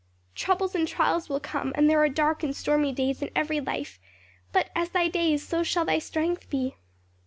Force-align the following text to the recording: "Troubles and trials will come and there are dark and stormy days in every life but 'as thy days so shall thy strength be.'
"Troubles 0.33 0.73
and 0.73 0.87
trials 0.87 1.29
will 1.29 1.39
come 1.39 1.71
and 1.75 1.87
there 1.87 2.01
are 2.01 2.09
dark 2.09 2.41
and 2.41 2.55
stormy 2.55 2.91
days 2.91 3.21
in 3.21 3.29
every 3.35 3.59
life 3.59 3.99
but 4.51 4.71
'as 4.75 4.89
thy 4.89 5.07
days 5.07 5.47
so 5.47 5.61
shall 5.61 5.85
thy 5.85 5.99
strength 5.99 6.49
be.' 6.49 6.73